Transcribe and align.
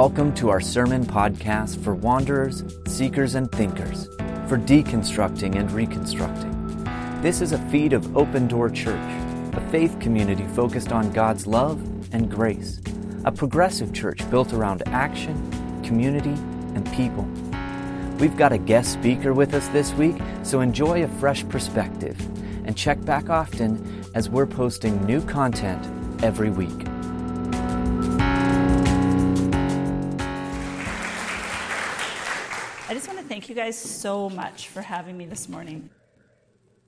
Welcome 0.00 0.34
to 0.36 0.48
our 0.48 0.62
sermon 0.62 1.04
podcast 1.04 1.84
for 1.84 1.94
wanderers, 1.94 2.64
seekers, 2.86 3.34
and 3.34 3.52
thinkers, 3.52 4.06
for 4.48 4.56
deconstructing 4.56 5.56
and 5.56 5.70
reconstructing. 5.70 6.84
This 7.20 7.42
is 7.42 7.52
a 7.52 7.58
feed 7.68 7.92
of 7.92 8.16
Open 8.16 8.48
Door 8.48 8.70
Church, 8.70 8.96
a 9.52 9.68
faith 9.70 10.00
community 10.00 10.46
focused 10.54 10.90
on 10.90 11.12
God's 11.12 11.46
love 11.46 11.82
and 12.14 12.30
grace, 12.30 12.80
a 13.26 13.30
progressive 13.30 13.92
church 13.92 14.18
built 14.30 14.54
around 14.54 14.82
action, 14.86 15.36
community, 15.84 16.32
and 16.74 16.90
people. 16.94 17.24
We've 18.18 18.38
got 18.38 18.52
a 18.54 18.58
guest 18.58 18.94
speaker 18.94 19.34
with 19.34 19.52
us 19.52 19.68
this 19.68 19.92
week, 19.92 20.16
so 20.44 20.62
enjoy 20.62 21.04
a 21.04 21.08
fresh 21.08 21.46
perspective 21.50 22.18
and 22.66 22.74
check 22.74 23.04
back 23.04 23.28
often 23.28 24.02
as 24.14 24.30
we're 24.30 24.46
posting 24.46 25.04
new 25.04 25.20
content 25.20 25.86
every 26.24 26.48
week. 26.48 26.89
Thank 33.40 33.48
you 33.48 33.54
guys 33.54 33.78
so 33.78 34.28
much 34.28 34.68
for 34.68 34.82
having 34.82 35.16
me 35.16 35.24
this 35.24 35.48
morning. 35.48 35.88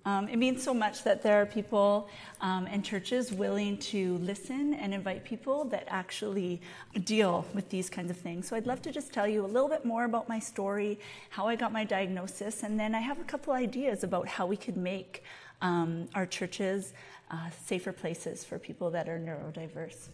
Um, 0.04 0.28
it 0.28 0.36
means 0.36 0.62
so 0.62 0.74
much 0.74 1.02
that 1.04 1.22
there 1.22 1.40
are 1.40 1.46
people 1.46 2.10
um, 2.42 2.66
and 2.66 2.84
churches 2.84 3.32
willing 3.32 3.78
to 3.78 4.18
listen 4.18 4.74
and 4.74 4.92
invite 4.92 5.24
people 5.24 5.64
that 5.70 5.84
actually 5.88 6.60
deal 7.04 7.46
with 7.54 7.70
these 7.70 7.88
kinds 7.88 8.10
of 8.10 8.18
things. 8.18 8.46
So 8.46 8.54
I'd 8.54 8.66
love 8.66 8.82
to 8.82 8.92
just 8.92 9.14
tell 9.14 9.26
you 9.26 9.46
a 9.46 9.48
little 9.48 9.66
bit 9.66 9.86
more 9.86 10.04
about 10.04 10.28
my 10.28 10.38
story, 10.38 11.00
how 11.30 11.48
I 11.48 11.56
got 11.56 11.72
my 11.72 11.84
diagnosis, 11.84 12.64
and 12.64 12.78
then 12.78 12.94
I 12.94 13.00
have 13.00 13.18
a 13.18 13.24
couple 13.24 13.54
ideas 13.54 14.04
about 14.04 14.28
how 14.28 14.44
we 14.44 14.58
could 14.58 14.76
make 14.76 15.24
um, 15.62 16.06
our 16.14 16.26
churches 16.26 16.92
uh, 17.30 17.48
safer 17.64 17.92
places 17.92 18.44
for 18.44 18.58
people 18.58 18.90
that 18.90 19.08
are 19.08 19.18
neurodiverse. 19.18 20.10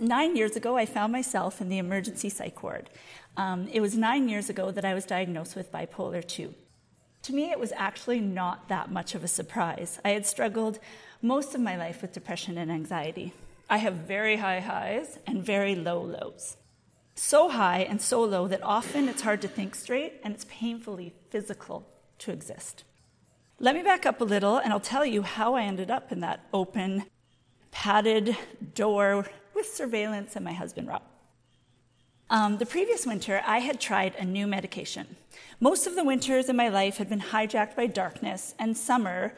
Nine 0.00 0.34
years 0.34 0.56
ago, 0.56 0.78
I 0.78 0.86
found 0.86 1.12
myself 1.12 1.60
in 1.60 1.68
the 1.68 1.76
emergency 1.76 2.30
psych 2.30 2.62
ward. 2.62 2.88
Um, 3.36 3.68
it 3.70 3.82
was 3.82 3.98
nine 3.98 4.30
years 4.30 4.48
ago 4.48 4.70
that 4.70 4.82
I 4.82 4.94
was 4.94 5.04
diagnosed 5.04 5.54
with 5.54 5.70
bipolar 5.70 6.26
2. 6.26 6.54
To 7.24 7.32
me, 7.34 7.50
it 7.50 7.60
was 7.60 7.70
actually 7.76 8.18
not 8.18 8.70
that 8.70 8.90
much 8.90 9.14
of 9.14 9.22
a 9.22 9.28
surprise. 9.28 10.00
I 10.02 10.10
had 10.10 10.24
struggled 10.24 10.78
most 11.20 11.54
of 11.54 11.60
my 11.60 11.76
life 11.76 12.00
with 12.00 12.14
depression 12.14 12.56
and 12.56 12.72
anxiety. 12.72 13.34
I 13.68 13.76
have 13.76 13.92
very 13.92 14.36
high 14.36 14.60
highs 14.60 15.18
and 15.26 15.44
very 15.44 15.74
low 15.74 16.00
lows. 16.00 16.56
So 17.14 17.50
high 17.50 17.80
and 17.80 18.00
so 18.00 18.24
low 18.24 18.48
that 18.48 18.62
often 18.62 19.06
it's 19.06 19.20
hard 19.20 19.42
to 19.42 19.48
think 19.48 19.74
straight 19.74 20.14
and 20.24 20.32
it's 20.32 20.46
painfully 20.48 21.12
physical 21.28 21.86
to 22.20 22.32
exist. 22.32 22.84
Let 23.58 23.74
me 23.74 23.82
back 23.82 24.06
up 24.06 24.22
a 24.22 24.24
little 24.24 24.56
and 24.56 24.72
I'll 24.72 24.80
tell 24.80 25.04
you 25.04 25.20
how 25.20 25.56
I 25.56 25.64
ended 25.64 25.90
up 25.90 26.10
in 26.10 26.20
that 26.20 26.46
open, 26.54 27.04
padded 27.70 28.34
door 28.74 29.26
with 29.60 29.74
surveillance 29.74 30.36
and 30.36 30.44
my 30.44 30.54
husband 30.54 30.88
Rob. 30.88 31.02
Um, 32.30 32.56
the 32.56 32.64
previous 32.64 33.04
winter, 33.04 33.42
I 33.44 33.58
had 33.58 33.78
tried 33.78 34.14
a 34.14 34.24
new 34.24 34.46
medication. 34.46 35.16
Most 35.60 35.86
of 35.86 35.96
the 35.96 36.04
winters 36.04 36.48
in 36.48 36.56
my 36.56 36.68
life 36.70 36.96
had 36.96 37.10
been 37.10 37.20
hijacked 37.20 37.76
by 37.76 37.86
darkness, 37.86 38.54
and 38.58 38.74
summer, 38.74 39.34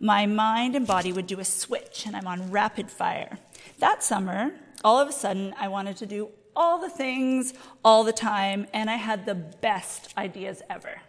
my 0.00 0.26
mind 0.26 0.74
and 0.74 0.86
body 0.86 1.12
would 1.12 1.28
do 1.28 1.38
a 1.38 1.44
switch, 1.44 2.04
and 2.04 2.16
I'm 2.16 2.26
on 2.26 2.50
rapid 2.50 2.90
fire. 2.90 3.38
That 3.78 4.02
summer, 4.02 4.52
all 4.82 4.98
of 4.98 5.08
a 5.08 5.12
sudden, 5.12 5.54
I 5.56 5.68
wanted 5.68 5.96
to 5.98 6.06
do 6.06 6.30
all 6.56 6.80
the 6.80 6.90
things 6.90 7.54
all 7.84 8.02
the 8.02 8.12
time, 8.12 8.66
and 8.74 8.90
I 8.90 8.96
had 8.96 9.24
the 9.24 9.36
best 9.36 10.12
ideas 10.18 10.62
ever. 10.68 11.00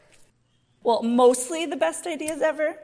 Well, 0.84 1.02
mostly 1.02 1.66
the 1.66 1.78
best 1.78 2.06
ideas 2.06 2.44
ever. 2.44 2.78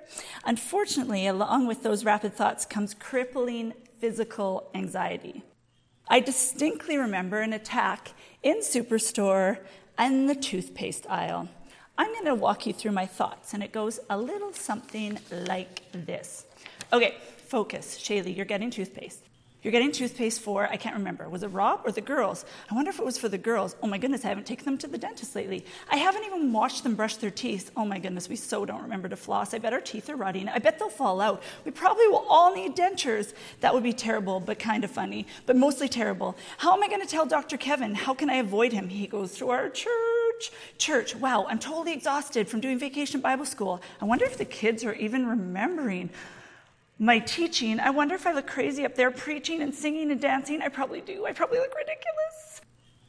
Unfortunately, 0.44 1.28
along 1.28 1.68
with 1.68 1.84
those 1.84 2.04
rapid 2.04 2.34
thoughts 2.34 2.66
comes 2.66 2.96
crippling 2.96 3.74
physical 4.00 4.70
anxiety. 4.74 5.44
I 6.10 6.22
distinctly 6.22 6.98
remember 6.98 7.42
an 7.42 7.54
attack 7.54 8.12
in 8.42 8.60
Superstore 8.60 9.60
and 9.98 10.30
the 10.30 10.36
toothpaste 10.36 11.06
aisle. 11.10 11.50
I'm 11.98 12.14
going 12.14 12.26
to 12.26 12.36
walk 12.36 12.66
you 12.66 12.74
through 12.74 12.92
my 12.92 13.06
thoughts, 13.06 13.54
and 13.54 13.62
it 13.62 13.72
goes 13.72 14.00
a 14.10 14.18
little 14.18 14.54
something 14.54 15.20
like 15.32 15.82
this. 15.92 16.46
Okay, 16.94 17.16
focus. 17.38 17.98
Shaylee, 18.00 18.36
you're 18.36 18.46
getting 18.46 18.70
toothpaste. 18.70 19.27
You're 19.68 19.74
getting 19.74 19.92
toothpaste 19.92 20.40
for, 20.40 20.66
I 20.66 20.78
can't 20.78 20.96
remember, 20.96 21.28
was 21.28 21.44
it 21.44 21.48
Rob 21.48 21.82
or 21.84 21.92
the 21.92 22.00
girls? 22.00 22.46
I 22.72 22.74
wonder 22.74 22.90
if 22.90 23.00
it 23.00 23.06
was 23.06 23.18
for 23.18 23.28
the 23.28 23.38
girls. 23.38 23.76
Oh 23.84 23.88
my 23.88 23.98
goodness, 23.98 24.24
I 24.24 24.30
haven't 24.30 24.48
taken 24.48 24.64
them 24.64 24.78
to 24.78 24.88
the 24.88 24.98
dentist 24.98 25.36
lately. 25.36 25.66
I 25.92 25.98
haven't 25.98 26.24
even 26.24 26.54
watched 26.54 26.84
them 26.84 26.96
brush 26.96 27.18
their 27.18 27.32
teeth. 27.32 27.70
Oh 27.76 27.84
my 27.84 28.00
goodness, 28.00 28.30
we 28.30 28.38
so 28.38 28.66
don't 28.66 28.82
remember 28.82 29.10
to 29.10 29.18
floss. 29.18 29.54
I 29.54 29.58
bet 29.58 29.74
our 29.74 29.82
teeth 29.82 30.10
are 30.10 30.16
rotting. 30.16 30.48
I 30.48 30.60
bet 30.60 30.80
they'll 30.80 30.88
fall 30.88 31.20
out. 31.20 31.44
We 31.66 31.72
probably 31.72 32.08
will 32.08 32.26
all 32.30 32.56
need 32.56 32.78
dentures. 32.78 33.34
That 33.60 33.74
would 33.74 33.84
be 33.84 33.92
terrible, 33.92 34.40
but 34.40 34.58
kind 34.58 34.86
of 34.86 34.90
funny, 34.90 35.28
but 35.46 35.58
mostly 35.58 35.90
terrible. 35.90 36.38
How 36.60 36.74
am 36.74 36.82
I 36.82 36.88
going 36.88 37.02
to 37.02 37.06
tell 37.06 37.26
Dr. 37.26 37.58
Kevin? 37.58 37.94
How 37.94 38.14
can 38.14 38.30
I 38.30 38.36
avoid 38.36 38.72
him? 38.72 38.88
He 38.88 39.06
goes 39.06 39.36
to 39.40 39.50
our 39.50 39.70
church. 39.70 40.50
Church, 40.78 41.14
wow, 41.14 41.46
I'm 41.50 41.60
totally 41.60 41.92
exhausted 41.92 42.48
from 42.48 42.62
doing 42.62 42.80
vacation 42.80 43.20
Bible 43.20 43.46
school. 43.46 43.82
I 44.00 44.06
wonder 44.06 44.24
if 44.24 44.38
the 44.38 44.46
kids 44.46 44.86
are 44.86 44.94
even 44.94 45.28
remembering 45.28 46.10
my 47.00 47.20
teaching. 47.20 47.80
I 47.80 47.90
wonder 47.90 48.16
if 48.16 48.26
I 48.26 48.34
look 48.34 48.48
crazy 48.48 48.86
up 48.86 48.96
there 48.96 49.12
preaching 49.12 49.62
and 49.62 49.74
singing 49.74 50.12
and 50.12 50.20
dancing. 50.20 50.62
I 50.62 50.70
probably 50.70 51.02
do. 51.02 51.26
I 51.26 51.32
probably 51.32 51.60
look 51.60 51.76
ridiculous. 51.76 52.62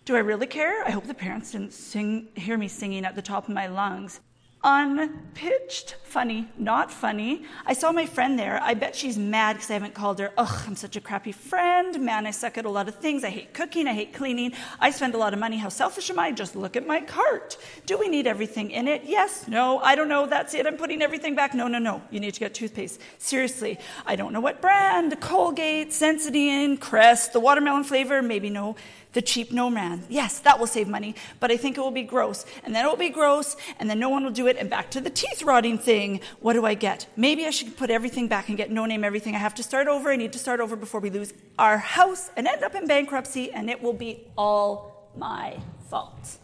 Do 0.04 0.16
I 0.16 0.20
really 0.20 0.46
care? 0.46 0.84
I 0.84 0.90
hope 0.90 1.06
the 1.06 1.14
parents 1.14 1.52
didn't 1.52 1.72
sing, 1.72 2.28
hear 2.34 2.56
me 2.56 2.68
singing 2.68 3.04
at 3.04 3.14
the 3.14 3.22
top 3.22 3.48
of 3.48 3.54
my 3.54 3.66
lungs 3.66 4.20
unpitched. 4.64 5.94
Funny, 6.02 6.48
not 6.56 6.90
funny. 6.90 7.44
I 7.66 7.74
saw 7.74 7.92
my 7.92 8.06
friend 8.06 8.38
there. 8.38 8.58
I 8.62 8.72
bet 8.74 8.96
she's 8.96 9.18
mad 9.18 9.56
because 9.56 9.70
I 9.70 9.74
haven't 9.74 9.92
called 9.94 10.18
her. 10.20 10.32
Ugh, 10.38 10.64
I'm 10.66 10.74
such 10.74 10.96
a 10.96 11.00
crappy 11.00 11.32
friend. 11.32 12.00
Man, 12.00 12.26
I 12.26 12.30
suck 12.30 12.56
at 12.56 12.64
a 12.64 12.70
lot 12.70 12.88
of 12.88 12.94
things. 12.94 13.24
I 13.24 13.28
hate 13.28 13.52
cooking. 13.52 13.86
I 13.86 13.92
hate 13.92 14.14
cleaning. 14.14 14.52
I 14.80 14.90
spend 14.90 15.14
a 15.14 15.18
lot 15.18 15.34
of 15.34 15.38
money. 15.38 15.58
How 15.58 15.68
selfish 15.68 16.08
am 16.08 16.18
I? 16.18 16.32
Just 16.32 16.56
look 16.56 16.76
at 16.76 16.86
my 16.86 17.02
cart. 17.02 17.58
Do 17.84 17.98
we 17.98 18.08
need 18.08 18.26
everything 18.26 18.70
in 18.70 18.88
it? 18.88 19.02
Yes. 19.04 19.46
No. 19.48 19.78
I 19.80 19.94
don't 19.94 20.08
know. 20.08 20.26
That's 20.26 20.54
it. 20.54 20.66
I'm 20.66 20.78
putting 20.78 21.02
everything 21.02 21.34
back. 21.34 21.52
No, 21.52 21.68
no, 21.68 21.78
no. 21.78 22.02
You 22.10 22.18
need 22.18 22.32
to 22.34 22.40
get 22.40 22.54
toothpaste. 22.54 23.00
Seriously. 23.18 23.78
I 24.06 24.16
don't 24.16 24.32
know 24.32 24.40
what 24.40 24.62
brand. 24.62 25.20
Colgate, 25.20 25.90
Sensodyne, 25.90 26.80
Crest, 26.80 27.34
the 27.34 27.40
watermelon 27.40 27.84
flavor. 27.84 28.22
Maybe 28.22 28.48
no 28.48 28.76
the 29.18 29.22
cheap 29.22 29.50
no 29.50 29.68
name. 29.68 30.04
Yes, 30.08 30.38
that 30.38 30.60
will 30.60 30.68
save 30.68 30.86
money, 30.86 31.12
but 31.40 31.50
I 31.50 31.56
think 31.56 31.76
it 31.76 31.80
will 31.80 31.90
be 31.90 32.04
gross. 32.04 32.46
And 32.62 32.72
then 32.72 32.84
it 32.84 32.88
will 32.88 32.96
be 32.96 33.08
gross, 33.08 33.56
and 33.80 33.90
then 33.90 33.98
no 33.98 34.08
one 34.08 34.22
will 34.22 34.30
do 34.30 34.46
it. 34.46 34.56
And 34.56 34.70
back 34.70 34.92
to 34.92 35.00
the 35.00 35.10
teeth 35.10 35.42
rotting 35.42 35.76
thing. 35.76 36.20
What 36.38 36.52
do 36.52 36.64
I 36.64 36.74
get? 36.74 37.08
Maybe 37.16 37.44
I 37.44 37.50
should 37.50 37.76
put 37.76 37.90
everything 37.90 38.28
back 38.28 38.48
and 38.48 38.56
get 38.56 38.70
no 38.70 38.86
name 38.86 39.02
everything. 39.02 39.34
I 39.34 39.38
have 39.38 39.56
to 39.56 39.64
start 39.64 39.88
over. 39.88 40.12
I 40.12 40.14
need 40.14 40.32
to 40.34 40.38
start 40.38 40.60
over 40.60 40.76
before 40.76 41.00
we 41.00 41.10
lose 41.10 41.32
our 41.58 41.78
house 41.78 42.30
and 42.36 42.46
end 42.46 42.62
up 42.62 42.76
in 42.76 42.86
bankruptcy, 42.86 43.50
and 43.50 43.68
it 43.68 43.82
will 43.82 43.92
be 43.92 44.28
all 44.38 45.10
my 45.16 45.58
fault. 45.90 46.38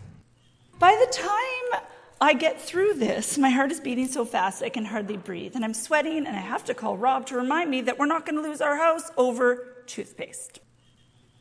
By 0.80 1.00
the 1.06 1.12
time 1.12 1.82
I 2.20 2.32
get 2.32 2.60
through 2.60 2.94
this, 2.94 3.38
my 3.38 3.50
heart 3.50 3.70
is 3.70 3.78
beating 3.78 4.08
so 4.08 4.24
fast 4.24 4.64
I 4.64 4.68
can 4.68 4.84
hardly 4.84 5.16
breathe, 5.16 5.54
and 5.54 5.64
I'm 5.64 5.74
sweating, 5.74 6.26
and 6.26 6.36
I 6.36 6.40
have 6.40 6.64
to 6.64 6.74
call 6.74 6.96
Rob 6.96 7.24
to 7.26 7.36
remind 7.36 7.70
me 7.70 7.82
that 7.82 8.00
we're 8.00 8.06
not 8.06 8.26
going 8.26 8.42
to 8.42 8.42
lose 8.42 8.60
our 8.60 8.76
house 8.76 9.12
over 9.16 9.84
toothpaste. 9.86 10.58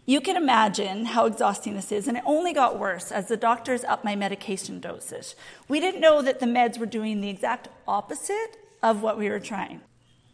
You 0.06 0.20
can 0.20 0.36
imagine 0.36 1.06
how 1.06 1.26
exhausting 1.28 1.76
this 1.76 1.90
is, 1.90 2.10
and 2.10 2.18
it 2.18 2.24
only 2.26 2.52
got 2.52 2.78
worse 2.78 3.10
as 3.10 3.30
the 3.30 3.38
doctors 3.38 3.86
upped 3.86 4.04
my 4.04 4.18
medication 4.18 4.82
dosage. 4.82 5.34
We 5.70 5.80
didn't 5.80 6.02
know 6.02 6.22
that 6.22 6.42
the 6.42 6.46
meds 6.46 6.78
were 6.78 6.86
doing 6.86 7.22
the 7.22 7.30
exact 7.30 7.70
opposite 7.88 8.58
of 8.82 9.02
what 9.02 9.18
we 9.18 9.30
were 9.30 9.40
trying. 9.40 9.80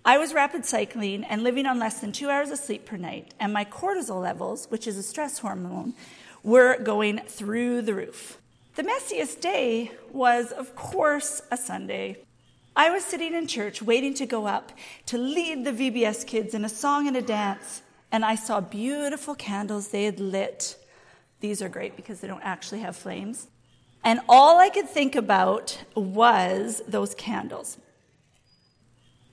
I 0.04 0.18
was 0.18 0.34
rapid 0.34 0.66
cycling 0.66 1.24
and 1.24 1.44
living 1.44 1.68
on 1.68 1.78
less 1.78 2.00
than 2.00 2.12
two 2.12 2.32
hours 2.32 2.50
of 2.50 2.58
sleep 2.58 2.88
per 2.88 2.98
night, 2.98 3.36
and 3.40 3.54
my 3.54 3.64
cortisol 3.64 4.20
levels, 4.20 4.66
which 4.72 4.88
is 4.88 4.98
a 4.98 5.04
stress 5.04 5.38
hormone, 5.38 5.94
were 6.42 6.80
going 6.80 7.20
through 7.28 7.84
the 7.84 7.94
roof. 7.94 8.40
The 8.74 8.84
messiest 8.84 9.40
day 9.40 9.92
was, 10.12 10.52
of 10.52 10.76
course, 10.76 11.44
a 11.52 11.58
Sunday. 11.58 12.18
I 12.76 12.90
was 12.90 13.04
sitting 13.04 13.36
in 13.36 13.46
church 13.46 13.84
waiting 13.84 14.16
to 14.16 14.26
go 14.26 14.48
up 14.48 14.72
to 15.08 15.20
lead 15.20 15.64
the 15.64 15.72
VBS 15.72 16.26
kids 16.26 16.56
in 16.56 16.66
a 16.66 16.70
song 16.70 17.08
and 17.08 17.16
a 17.16 17.22
dance 17.22 17.84
and 18.12 18.26
I 18.26 18.36
saw 18.36 18.60
beautiful 18.60 19.36
candles 19.36 19.90
they 19.90 20.06
had 20.06 20.20
lit. 20.20 20.78
These 21.40 21.62
are 21.62 21.70
great 21.70 21.96
because 21.96 22.20
they 22.20 22.28
don't 22.28 22.44
actually 22.44 22.80
have 22.80 22.96
flames. 22.96 23.48
And 24.04 24.20
all 24.28 24.60
I 24.60 24.70
could 24.70 24.90
think 24.90 25.16
about 25.16 25.84
was 25.96 26.82
those 26.88 27.14
candles. 27.16 27.78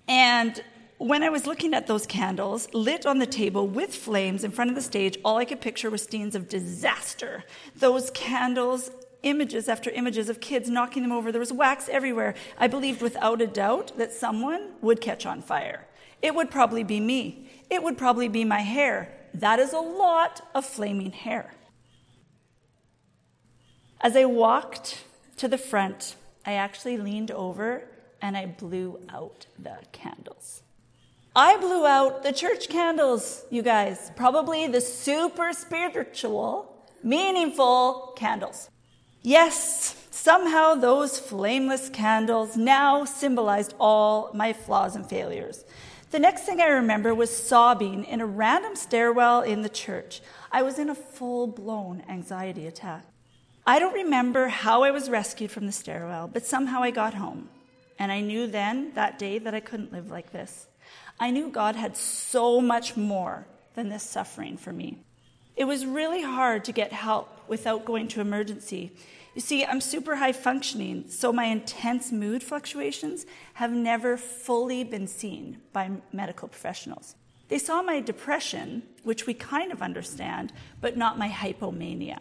And 0.09 0.63
when 0.99 1.23
I 1.23 1.29
was 1.29 1.47
looking 1.47 1.75
at 1.75 1.87
those 1.87 2.07
candles 2.07 2.73
lit 2.73 3.07
on 3.07 3.19
the 3.19 3.27
table 3.27 3.67
with 3.67 3.95
flames 3.95 4.45
in 4.45 4.51
front 4.51 4.71
of 4.71 4.77
the 4.77 4.83
stage, 4.83 5.19
all 5.25 5.37
I 5.37 5.45
could 5.45 5.61
picture 5.61 5.91
was 5.91 6.03
scenes 6.03 6.35
of 6.35 6.49
disaster. 6.49 7.45
Those 7.77 8.11
candles, 8.11 8.91
images 9.23 9.69
after 9.69 9.91
images 9.91 10.29
of 10.29 10.41
kids 10.41 10.71
knocking 10.71 11.03
them 11.03 11.13
over. 11.13 11.33
There 11.33 11.41
was 11.41 11.53
wax 11.53 11.89
everywhere. 11.89 12.35
I 12.59 12.67
believed 12.67 13.03
without 13.03 13.41
a 13.41 13.47
doubt 13.47 13.93
that 13.99 14.13
someone 14.13 14.71
would 14.81 15.01
catch 15.01 15.27
on 15.27 15.43
fire. 15.43 15.87
It 16.23 16.35
would 16.35 16.51
probably 16.51 16.83
be 16.83 17.01
me 17.01 17.46
it 17.71 17.83
would 17.83 17.99
probably 17.99 18.29
be 18.29 18.45
my 18.45 18.61
hair. 18.61 19.13
That 19.35 19.59
is 19.59 19.73
a 19.73 19.81
lot 19.81 20.41
of 20.55 20.65
flaming 20.65 21.13
hair. 21.13 21.55
As 24.01 24.17
I 24.17 24.25
walked 24.25 25.05
to 25.37 25.49
the 25.49 25.59
front, 25.59 26.17
I 26.45 26.53
actually 26.53 26.97
leaned 26.97 27.31
over 27.31 27.85
and 28.23 28.37
I 28.37 28.47
blew 28.47 29.01
out 29.09 29.47
the 29.59 29.79
candles. 29.93 30.63
I 31.35 31.57
blew 31.59 31.87
out 31.87 32.23
the 32.23 32.33
church 32.33 32.69
candles, 32.69 33.45
you 33.51 33.63
guys. 33.63 34.11
Probably 34.17 34.67
the 34.67 34.81
super 34.81 35.53
spiritual 35.53 36.73
meaningful 37.03 38.15
candles. 38.17 38.71
Yes, 39.23 40.07
somehow 40.11 40.75
those 40.75 41.19
flameless 41.19 41.89
candles 41.89 42.57
now 42.57 43.05
symbolized 43.05 43.75
all 43.79 44.31
my 44.35 44.53
flaws 44.53 44.97
and 44.97 45.09
failures. 45.09 45.65
The 46.17 46.21
next 46.21 46.45
thing 46.45 46.63
I 46.63 46.69
remember 46.69 47.15
was 47.15 47.29
sobbing 47.29 48.07
in 48.07 48.23
a 48.23 48.27
random 48.27 48.75
stairwell 48.75 49.43
in 49.43 49.61
the 49.61 49.69
church. 49.69 50.23
I 50.51 50.63
was 50.63 50.79
in 50.79 50.89
a 50.89 50.95
full 50.95 51.47
blown 51.47 52.03
anxiety 52.09 52.67
attack. 52.67 53.05
I 53.67 53.79
don't 53.79 53.93
remember 53.93 54.49
how 54.49 54.83
I 54.83 54.93
was 54.93 55.11
rescued 55.11 55.51
from 55.51 55.67
the 55.67 55.73
stairwell, 55.73 56.27
but 56.27 56.47
somehow 56.47 56.83
I 56.83 56.91
got 56.91 57.13
home. 57.13 57.51
And 57.99 58.11
I 58.11 58.23
knew 58.23 58.47
then, 58.47 58.95
that 58.95 59.19
day, 59.19 59.39
that 59.41 59.55
I 59.55 59.61
couldn't 59.61 59.93
live 59.93 60.11
like 60.11 60.33
this. 60.33 60.69
I 61.21 61.31
knew 61.31 61.51
God 61.51 61.77
had 61.77 61.99
so 61.99 62.63
much 62.63 62.97
more 62.97 63.47
than 63.75 63.91
this 63.91 64.03
suffering 64.03 64.57
for 64.57 64.73
me. 64.73 64.97
It 65.55 65.65
was 65.65 65.85
really 65.85 66.23
hard 66.23 66.65
to 66.65 66.73
get 66.73 66.95
help 66.95 67.43
without 67.47 67.85
going 67.85 68.09
to 68.09 68.23
emergency. 68.23 68.91
You 69.37 69.43
see, 69.43 69.67
I'm 69.67 69.83
super 69.83 70.17
high 70.17 70.33
functioning, 70.33 71.05
so 71.11 71.31
my 71.31 71.45
intense 71.45 72.11
mood 72.11 72.43
fluctuations 72.43 73.27
have 73.53 73.71
never 73.71 74.17
fully 74.17 74.83
been 74.83 75.07
seen 75.07 75.59
by 75.75 75.91
medical 76.11 76.49
professionals. 76.49 77.17
They 77.49 77.59
saw 77.59 77.83
my 77.83 78.01
depression, 78.01 78.83
which 79.03 79.27
we 79.27 79.35
kind 79.35 79.73
of 79.73 79.83
understand, 79.83 80.55
but 80.81 80.97
not 80.97 81.19
my 81.19 81.29
hypomania. 81.29 82.21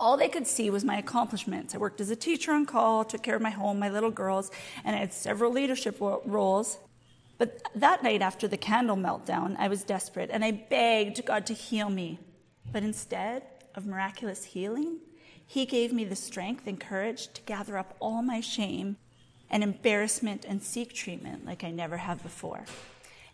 All 0.00 0.16
they 0.16 0.30
could 0.30 0.46
see 0.46 0.70
was 0.70 0.84
my 0.84 0.96
accomplishments. 0.96 1.74
I 1.74 1.78
worked 1.78 2.00
as 2.00 2.08
a 2.08 2.16
teacher 2.16 2.52
on 2.52 2.64
call, 2.64 3.04
took 3.04 3.22
care 3.22 3.36
of 3.36 3.42
my 3.42 3.50
home, 3.50 3.78
my 3.78 3.90
little 3.90 4.10
girls, 4.10 4.50
and 4.84 4.96
I 4.96 5.00
had 5.00 5.12
several 5.12 5.52
leadership 5.52 5.98
roles. 6.00 6.78
But 7.36 7.60
that 7.74 8.02
night 8.02 8.22
after 8.22 8.48
the 8.48 8.56
candle 8.56 8.96
meltdown, 8.96 9.54
I 9.58 9.68
was 9.68 9.84
desperate 9.84 10.30
and 10.32 10.42
I 10.42 10.52
begged 10.52 11.26
God 11.26 11.44
to 11.44 11.52
heal 11.52 11.90
me. 11.90 12.20
But 12.72 12.84
instead 12.84 13.42
of 13.74 13.84
miraculous 13.84 14.44
healing, 14.44 15.00
He 15.52 15.66
gave 15.66 15.92
me 15.92 16.04
the 16.04 16.16
strength 16.16 16.66
and 16.66 16.80
courage 16.80 17.30
to 17.34 17.42
gather 17.42 17.76
up 17.76 17.94
all 18.00 18.22
my 18.22 18.40
shame 18.40 18.96
and 19.50 19.62
embarrassment 19.62 20.46
and 20.46 20.62
seek 20.62 20.94
treatment 20.94 21.44
like 21.44 21.62
I 21.62 21.70
never 21.70 21.98
have 21.98 22.22
before. 22.22 22.64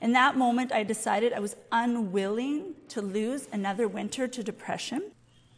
In 0.00 0.14
that 0.14 0.36
moment, 0.36 0.72
I 0.72 0.82
decided 0.82 1.32
I 1.32 1.38
was 1.38 1.54
unwilling 1.70 2.74
to 2.88 3.00
lose 3.00 3.46
another 3.52 3.86
winter 3.86 4.26
to 4.26 4.42
depression 4.42 5.12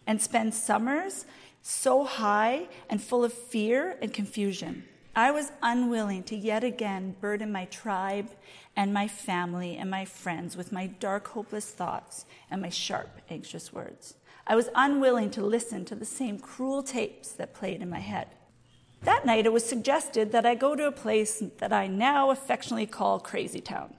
and 0.06 0.20
spend 0.20 0.52
summers 0.52 1.24
so 1.62 2.04
high 2.04 2.68
and 2.90 3.02
full 3.02 3.24
of 3.24 3.32
fear 3.32 3.96
and 4.02 4.12
confusion. 4.12 4.84
I 5.16 5.30
was 5.30 5.52
unwilling 5.62 6.24
to 6.24 6.36
yet 6.36 6.62
again 6.62 7.16
burden 7.22 7.50
my 7.50 7.64
tribe 7.64 8.28
and 8.76 8.92
my 8.92 9.08
family 9.08 9.78
and 9.78 9.90
my 9.90 10.04
friends 10.04 10.58
with 10.58 10.72
my 10.72 10.88
dark, 10.88 11.28
hopeless 11.28 11.70
thoughts 11.70 12.26
and 12.50 12.60
my 12.60 12.68
sharp, 12.68 13.08
anxious 13.30 13.72
words. 13.72 14.16
I 14.46 14.56
was 14.56 14.68
unwilling 14.74 15.30
to 15.30 15.42
listen 15.42 15.84
to 15.86 15.94
the 15.94 16.04
same 16.04 16.38
cruel 16.38 16.82
tapes 16.82 17.32
that 17.32 17.54
played 17.54 17.82
in 17.82 17.90
my 17.90 18.00
head. 18.00 18.28
That 19.02 19.24
night, 19.24 19.46
it 19.46 19.52
was 19.52 19.64
suggested 19.64 20.32
that 20.32 20.44
I 20.44 20.54
go 20.54 20.76
to 20.76 20.86
a 20.86 20.92
place 20.92 21.42
that 21.58 21.72
I 21.72 21.86
now 21.86 22.30
affectionately 22.30 22.86
call 22.86 23.18
Crazy 23.18 23.60
Town. 23.60 23.94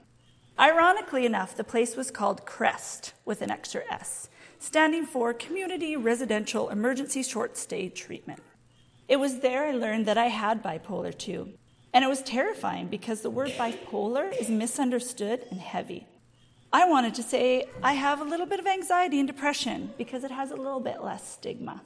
Ironically 0.58 1.26
enough, 1.26 1.56
the 1.56 1.64
place 1.64 1.96
was 1.96 2.10
called 2.10 2.46
Crest 2.46 3.14
with 3.24 3.42
an 3.42 3.50
extra 3.50 3.82
S 3.90 4.28
standing 4.62 5.04
for 5.04 5.34
Community 5.34 5.96
Residential 5.96 6.68
Emergency 6.68 7.24
Short 7.24 7.56
Stay 7.56 7.88
Treatment. 7.88 8.40
It 9.08 9.16
was 9.16 9.40
there 9.40 9.66
I 9.66 9.72
learned 9.72 10.06
that 10.06 10.16
I 10.16 10.26
had 10.26 10.62
bipolar 10.62 11.16
2. 11.16 11.48
And 11.92 12.04
it 12.04 12.08
was 12.08 12.22
terrifying 12.22 12.86
because 12.86 13.22
the 13.22 13.30
word 13.30 13.50
bipolar 13.58 14.32
is 14.40 14.48
misunderstood 14.48 15.46
and 15.50 15.60
heavy. 15.60 16.06
I 16.74 16.86
wanted 16.86 17.14
to 17.16 17.22
say 17.22 17.66
I 17.82 17.92
have 17.92 18.20
a 18.20 18.24
little 18.24 18.46
bit 18.46 18.58
of 18.58 18.66
anxiety 18.66 19.18
and 19.18 19.26
depression 19.26 19.92
because 19.98 20.24
it 20.24 20.30
has 20.30 20.50
a 20.50 20.56
little 20.56 20.80
bit 20.80 21.02
less 21.02 21.34
stigma. 21.34 21.82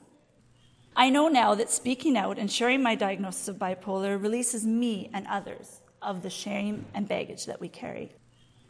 I 0.94 1.10
know 1.10 1.26
now 1.28 1.56
that 1.56 1.70
speaking 1.70 2.16
out 2.16 2.38
and 2.38 2.50
sharing 2.50 2.82
my 2.82 2.94
diagnosis 2.94 3.48
of 3.48 3.56
bipolar 3.56 4.22
releases 4.22 4.64
me 4.64 5.10
and 5.12 5.26
others 5.26 5.80
of 6.00 6.22
the 6.22 6.30
shame 6.30 6.86
and 6.94 7.08
baggage 7.08 7.46
that 7.46 7.60
we 7.60 7.68
carry. 7.68 8.12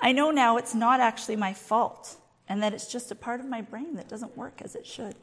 I 0.00 0.12
know 0.12 0.30
now 0.30 0.56
it's 0.56 0.74
not 0.74 1.00
actually 1.00 1.36
my 1.36 1.52
fault 1.52 2.16
and 2.48 2.62
that 2.62 2.72
it's 2.72 2.90
just 2.90 3.10
a 3.10 3.14
part 3.14 3.40
of 3.40 3.46
my 3.46 3.60
brain 3.60 3.94
that 3.96 4.08
doesn't 4.08 4.38
work 4.38 4.62
as 4.62 4.74
it 4.74 4.86
should. 4.86 5.16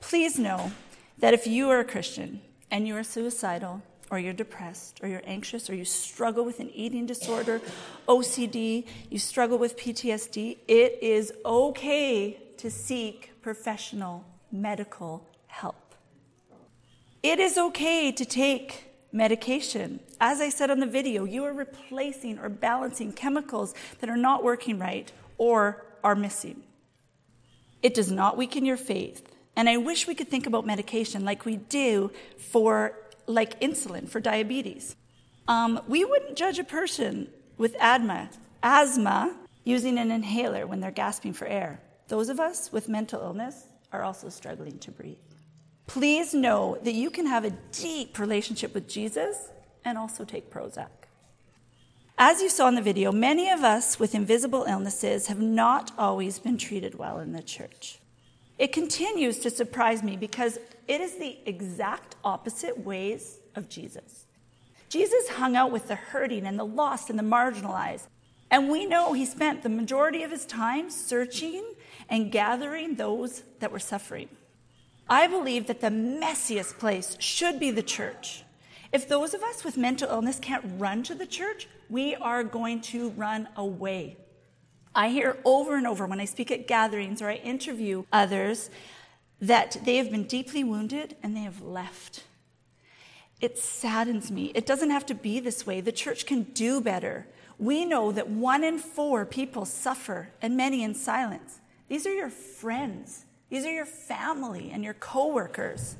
Please 0.00 0.38
know 0.38 0.70
that 1.18 1.34
if 1.34 1.44
you 1.46 1.70
are 1.70 1.80
a 1.80 1.84
Christian 1.84 2.40
and 2.70 2.86
you 2.86 2.96
are 2.96 3.02
suicidal, 3.02 3.82
or 4.10 4.18
you're 4.18 4.32
depressed, 4.32 5.00
or 5.02 5.08
you're 5.08 5.22
anxious, 5.24 5.68
or 5.70 5.74
you 5.74 5.84
struggle 5.84 6.44
with 6.44 6.60
an 6.60 6.70
eating 6.70 7.06
disorder, 7.06 7.60
OCD, 8.06 8.86
you 9.10 9.18
struggle 9.18 9.58
with 9.58 9.76
PTSD, 9.76 10.58
it 10.68 10.98
is 11.02 11.32
okay 11.44 12.38
to 12.58 12.70
seek 12.70 13.32
professional 13.42 14.24
medical 14.52 15.26
help. 15.46 15.94
It 17.22 17.38
is 17.38 17.56
okay 17.56 18.12
to 18.12 18.24
take 18.24 18.84
medication. 19.10 20.00
As 20.20 20.40
I 20.40 20.50
said 20.50 20.70
on 20.70 20.80
the 20.80 20.86
video, 20.86 21.24
you 21.24 21.44
are 21.44 21.52
replacing 21.52 22.38
or 22.38 22.48
balancing 22.48 23.12
chemicals 23.12 23.74
that 24.00 24.10
are 24.10 24.16
not 24.16 24.44
working 24.44 24.78
right 24.78 25.10
or 25.38 25.86
are 26.02 26.14
missing. 26.14 26.62
It 27.82 27.94
does 27.94 28.10
not 28.10 28.36
weaken 28.36 28.64
your 28.64 28.76
faith. 28.76 29.30
And 29.56 29.68
I 29.68 29.76
wish 29.76 30.06
we 30.06 30.14
could 30.14 30.28
think 30.28 30.46
about 30.46 30.66
medication 30.66 31.24
like 31.24 31.44
we 31.44 31.56
do 31.56 32.10
for, 32.38 32.98
like 33.26 33.60
insulin 33.60 34.08
for 34.08 34.20
diabetes. 34.20 34.96
Um, 35.46 35.80
we 35.88 36.04
wouldn't 36.04 36.36
judge 36.36 36.58
a 36.58 36.64
person 36.64 37.28
with 37.58 37.76
asthma, 37.78 38.30
asthma 38.62 39.36
using 39.64 39.98
an 39.98 40.10
inhaler 40.10 40.66
when 40.66 40.80
they're 40.80 40.90
gasping 40.90 41.32
for 41.32 41.46
air. 41.46 41.80
Those 42.08 42.28
of 42.28 42.40
us 42.40 42.72
with 42.72 42.88
mental 42.88 43.20
illness 43.22 43.66
are 43.92 44.02
also 44.02 44.28
struggling 44.28 44.78
to 44.80 44.90
breathe. 44.90 45.16
Please 45.86 46.34
know 46.34 46.78
that 46.82 46.94
you 46.94 47.10
can 47.10 47.26
have 47.26 47.44
a 47.44 47.50
deep 47.72 48.18
relationship 48.18 48.74
with 48.74 48.88
Jesus 48.88 49.50
and 49.84 49.98
also 49.98 50.24
take 50.24 50.50
Prozac. 50.50 50.88
As 52.16 52.40
you 52.40 52.48
saw 52.48 52.68
in 52.68 52.74
the 52.74 52.82
video, 52.82 53.10
many 53.10 53.50
of 53.50 53.64
us 53.64 53.98
with 53.98 54.14
invisible 54.14 54.64
illnesses 54.68 55.26
have 55.26 55.40
not 55.40 55.90
always 55.98 56.38
been 56.38 56.56
treated 56.56 56.94
well 56.94 57.18
in 57.18 57.32
the 57.32 57.42
church. 57.42 57.98
It 58.56 58.72
continues 58.72 59.38
to 59.40 59.50
surprise 59.50 60.02
me 60.02 60.16
because 60.16 60.58
it 60.86 61.00
is 61.00 61.18
the 61.18 61.38
exact 61.46 62.16
opposite 62.24 62.78
ways 62.78 63.38
of 63.54 63.68
Jesus. 63.68 64.26
Jesus 64.88 65.28
hung 65.30 65.56
out 65.56 65.72
with 65.72 65.88
the 65.88 65.94
hurting 65.94 66.46
and 66.46 66.58
the 66.58 66.64
lost 66.64 67.10
and 67.10 67.18
the 67.18 67.22
marginalized. 67.22 68.06
And 68.50 68.70
we 68.70 68.86
know 68.86 69.12
he 69.12 69.24
spent 69.24 69.62
the 69.62 69.68
majority 69.68 70.22
of 70.22 70.30
his 70.30 70.44
time 70.44 70.90
searching 70.90 71.64
and 72.08 72.30
gathering 72.30 72.94
those 72.94 73.42
that 73.60 73.72
were 73.72 73.80
suffering. 73.80 74.28
I 75.08 75.26
believe 75.26 75.66
that 75.66 75.80
the 75.80 75.88
messiest 75.88 76.78
place 76.78 77.16
should 77.18 77.58
be 77.58 77.70
the 77.70 77.82
church. 77.82 78.44
If 78.92 79.08
those 79.08 79.34
of 79.34 79.42
us 79.42 79.64
with 79.64 79.76
mental 79.76 80.08
illness 80.08 80.38
can't 80.38 80.64
run 80.78 81.02
to 81.04 81.14
the 81.14 81.26
church, 81.26 81.66
we 81.90 82.14
are 82.14 82.44
going 82.44 82.80
to 82.82 83.10
run 83.10 83.48
away. 83.56 84.16
I 84.94 85.08
hear 85.08 85.36
over 85.44 85.76
and 85.76 85.86
over 85.86 86.06
when 86.06 86.20
I 86.20 86.24
speak 86.24 86.52
at 86.52 86.68
gatherings 86.68 87.20
or 87.20 87.28
I 87.28 87.34
interview 87.34 88.04
others 88.12 88.70
that 89.46 89.76
they 89.84 89.96
have 89.96 90.10
been 90.10 90.24
deeply 90.24 90.64
wounded 90.64 91.16
and 91.22 91.36
they 91.36 91.40
have 91.42 91.60
left. 91.60 92.24
It 93.40 93.58
saddens 93.58 94.30
me. 94.30 94.52
It 94.54 94.66
doesn't 94.66 94.90
have 94.90 95.06
to 95.06 95.14
be 95.14 95.38
this 95.40 95.66
way. 95.66 95.80
The 95.80 95.92
church 95.92 96.24
can 96.24 96.44
do 96.44 96.80
better. 96.80 97.26
We 97.58 97.84
know 97.84 98.10
that 98.12 98.28
one 98.28 98.64
in 98.64 98.78
four 98.78 99.26
people 99.26 99.64
suffer 99.64 100.30
and 100.40 100.56
many 100.56 100.82
in 100.82 100.94
silence. 100.94 101.60
These 101.88 102.06
are 102.06 102.14
your 102.14 102.30
friends. 102.30 103.26
These 103.50 103.66
are 103.66 103.72
your 103.72 103.84
family 103.84 104.70
and 104.72 104.82
your 104.82 104.94
coworkers. 104.94 105.96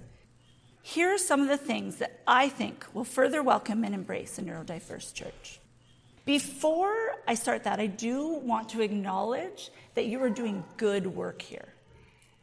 Here 0.83 1.15
are 1.15 1.19
some 1.19 1.43
of 1.43 1.49
the 1.49 1.57
things 1.57 1.97
that 1.97 2.21
I 2.27 2.49
think 2.49 2.87
will 2.95 3.05
further 3.05 3.43
welcome 3.43 3.85
and 3.85 3.95
embrace 3.95 4.39
a 4.39 4.43
neurodiverse 4.43 5.13
church. 5.13 5.61
Before 6.25 7.17
I 7.29 7.35
start 7.35 7.65
that, 7.65 7.79
I 7.79 7.87
do 7.87 8.29
want 8.29 8.71
to 8.71 8.81
acknowledge 8.81 9.71
that 9.95 10.07
you 10.07 10.23
are 10.23 10.31
doing 10.31 10.65
good 10.79 11.07
work 11.07 11.43
here, 11.43 11.74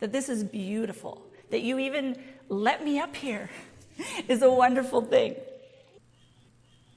that 0.02 0.12
this 0.12 0.28
is 0.28 0.44
beautiful, 0.44 1.22
that 1.52 1.62
you 1.62 1.80
even 1.80 2.22
let 2.50 2.84
me 2.84 3.00
up 3.00 3.16
here 3.16 3.50
is 4.28 4.42
a 4.42 4.52
wonderful 4.52 5.02
thing. 5.02 5.36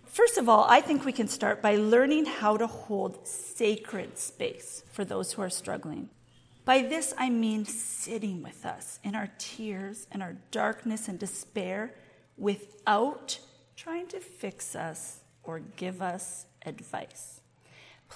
First 0.06 0.38
of 0.38 0.48
all, 0.48 0.64
I 0.68 0.80
think 0.80 1.04
we 1.04 1.12
can 1.12 1.28
start 1.28 1.60
by 1.60 1.76
learning 1.76 2.26
how 2.26 2.56
to 2.56 2.66
hold 2.66 3.26
sacred 3.26 4.18
space 4.18 4.82
for 4.90 5.04
those 5.04 5.32
who 5.32 5.42
are 5.42 5.50
struggling. 5.50 6.08
By 6.64 6.82
this, 6.82 7.12
I 7.18 7.28
mean 7.30 7.66
sitting 7.66 8.42
with 8.42 8.64
us 8.64 8.98
in 9.04 9.14
our 9.14 9.28
tears 9.38 10.06
and 10.10 10.22
our 10.22 10.36
darkness 10.50 11.08
and 11.08 11.18
despair 11.18 11.94
without 12.38 13.38
trying 13.76 14.06
to 14.08 14.20
fix 14.20 14.74
us 14.74 15.20
or 15.42 15.58
give 15.60 16.00
us 16.00 16.46
advice. 16.64 17.40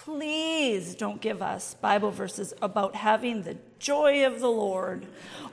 Please 0.04 0.94
don't 0.94 1.20
give 1.20 1.42
us 1.42 1.74
Bible 1.74 2.10
verses 2.10 2.54
about 2.62 2.94
having 2.94 3.42
the 3.42 3.56
joy 3.78 4.24
of 4.24 4.40
the 4.40 4.48
Lord 4.48 5.06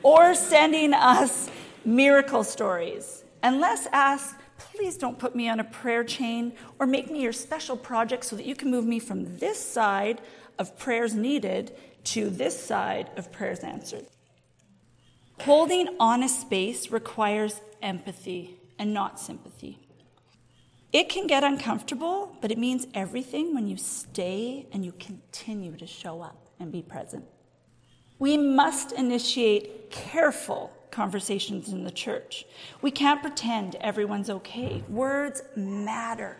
or 0.04 0.34
sending 0.36 0.94
us 0.94 1.50
miracle 1.84 2.44
stories. 2.44 3.24
And 3.42 3.60
let's 3.60 3.88
ask, 3.92 4.40
please 4.58 4.98
don't 4.98 5.20
put 5.20 5.36
me 5.36 5.50
on 5.50 5.60
a 5.60 5.64
prayer 5.64 6.04
chain 6.04 6.54
or 6.80 6.86
make 6.86 7.12
me 7.12 7.22
your 7.22 7.34
special 7.34 7.76
project 7.76 8.24
so 8.24 8.36
that 8.36 8.46
you 8.46 8.56
can 8.56 8.72
move 8.72 8.86
me 8.86 9.00
from 9.00 9.38
this 9.40 9.60
side 9.60 10.22
of 10.58 10.78
prayers 10.78 11.14
needed 11.14 11.76
to 12.06 12.30
this 12.30 12.58
side 12.58 13.10
of 13.18 13.32
prayers 13.32 13.60
answered. 13.60 14.06
Holding 15.42 15.96
honest 16.00 16.42
space 16.42 16.92
requires 16.92 17.62
empathy 17.82 18.58
and 18.80 18.94
not 18.94 19.20
sympathy. 19.20 19.80
It 20.94 21.10
can 21.10 21.28
get 21.28 21.44
uncomfortable, 21.44 22.25
but 22.46 22.52
it 22.52 22.60
means 22.60 22.86
everything 22.94 23.56
when 23.56 23.66
you 23.66 23.76
stay 23.76 24.68
and 24.72 24.86
you 24.86 24.92
continue 25.00 25.76
to 25.76 25.88
show 25.88 26.22
up 26.22 26.48
and 26.60 26.72
be 26.72 26.84
present. 26.84 27.26
We 28.20 28.38
must 28.38 28.92
initiate 28.92 29.90
careful 29.90 30.72
conversations 30.92 31.70
in 31.70 31.84
the 31.84 31.90
church. 31.90 32.46
We 32.84 32.92
can't 32.92 33.20
pretend 33.20 33.78
everyone's 33.78 34.30
okay. 34.30 34.84
Words 34.88 35.42
matter. 35.56 36.38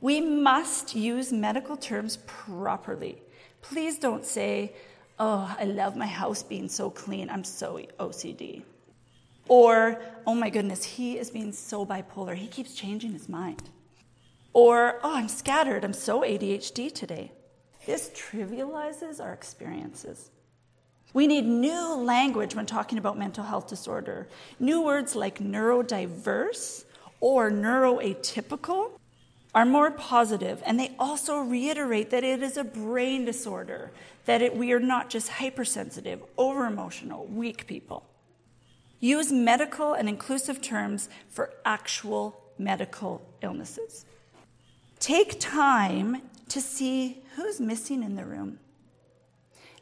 We 0.00 0.22
must 0.22 0.94
use 0.94 1.34
medical 1.34 1.76
terms 1.76 2.16
properly. 2.26 3.20
Please 3.60 3.98
don't 3.98 4.24
say, 4.24 4.72
Oh, 5.18 5.54
I 5.60 5.64
love 5.64 5.96
my 5.96 6.06
house 6.06 6.42
being 6.42 6.66
so 6.66 6.88
clean. 6.88 7.28
I'm 7.28 7.44
so 7.44 7.78
OCD. 8.00 8.62
Or, 9.48 10.00
Oh 10.26 10.34
my 10.34 10.48
goodness, 10.48 10.82
he 10.82 11.18
is 11.18 11.28
being 11.28 11.52
so 11.52 11.84
bipolar. 11.84 12.34
He 12.34 12.46
keeps 12.46 12.74
changing 12.74 13.12
his 13.12 13.28
mind. 13.28 13.68
Or, 14.56 15.00
Oh, 15.02 15.14
I'm 15.14 15.28
scattered. 15.28 15.84
I'm 15.84 15.92
so 15.92 16.22
ADHD 16.22 16.90
today. 16.90 17.30
This 17.84 18.08
trivializes 18.08 19.22
our 19.22 19.34
experiences. 19.34 20.30
We 21.12 21.26
need 21.26 21.44
new 21.44 21.94
language 21.94 22.54
when 22.54 22.64
talking 22.64 22.96
about 22.96 23.18
mental 23.18 23.44
health 23.44 23.68
disorder. 23.68 24.28
New 24.58 24.80
words 24.80 25.14
like 25.14 25.40
neurodiverse 25.40 26.86
or 27.20 27.50
neuroatypical 27.50 28.92
are 29.54 29.66
more 29.66 29.90
positive, 29.90 30.62
and 30.64 30.80
they 30.80 30.96
also 30.98 31.38
reiterate 31.40 32.08
that 32.08 32.24
it 32.24 32.42
is 32.42 32.56
a 32.56 32.64
brain 32.64 33.26
disorder, 33.26 33.90
that 34.24 34.40
it, 34.40 34.56
we 34.56 34.72
are 34.72 34.80
not 34.80 35.10
just 35.10 35.28
hypersensitive, 35.28 36.22
over 36.38 36.64
emotional, 36.64 37.26
weak 37.26 37.66
people. 37.66 38.06
Use 39.00 39.30
medical 39.30 39.92
and 39.92 40.08
inclusive 40.08 40.62
terms 40.62 41.10
for 41.28 41.52
actual 41.66 42.40
medical 42.58 43.20
illnesses. 43.42 44.06
Take 45.06 45.38
time 45.38 46.20
to 46.48 46.60
see 46.60 47.22
who's 47.36 47.60
missing 47.60 48.02
in 48.02 48.16
the 48.16 48.24
room. 48.24 48.58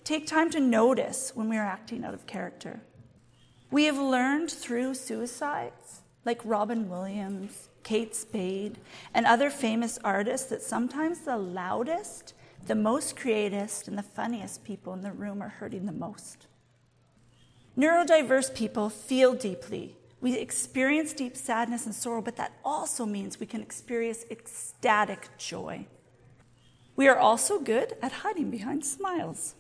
Take 0.04 0.26
time 0.26 0.50
to 0.50 0.60
notice 0.60 1.32
when 1.34 1.48
we 1.48 1.56
are 1.56 1.64
acting 1.64 2.04
out 2.04 2.12
of 2.12 2.26
character. 2.26 2.82
We 3.70 3.84
have 3.84 3.96
learned 3.96 4.50
through 4.50 4.92
suicides, 4.96 6.02
like 6.26 6.42
Robin 6.44 6.90
Williams, 6.90 7.70
Kate 7.82 8.14
Spade, 8.14 8.76
and 9.14 9.24
other 9.24 9.48
famous 9.48 9.98
artists, 10.04 10.50
that 10.50 10.60
sometimes 10.60 11.20
the 11.20 11.38
loudest, 11.38 12.34
the 12.66 12.74
most 12.74 13.16
creative, 13.16 13.72
and 13.86 13.96
the 13.96 14.02
funniest 14.02 14.62
people 14.62 14.92
in 14.92 15.00
the 15.00 15.10
room 15.10 15.42
are 15.42 15.48
hurting 15.48 15.86
the 15.86 15.92
most. 15.92 16.48
Neurodiverse 17.78 18.54
people 18.54 18.90
feel 18.90 19.32
deeply. 19.32 19.96
We 20.24 20.38
experience 20.38 21.12
deep 21.12 21.36
sadness 21.36 21.84
and 21.84 21.94
sorrow, 21.94 22.22
but 22.22 22.36
that 22.36 22.52
also 22.64 23.04
means 23.04 23.38
we 23.38 23.44
can 23.44 23.60
experience 23.60 24.24
ecstatic 24.30 25.28
joy. 25.36 25.86
We 26.96 27.08
are 27.08 27.18
also 27.18 27.58
good 27.58 27.92
at 28.00 28.10
hiding 28.10 28.50
behind 28.50 28.86
smiles. 28.86 29.54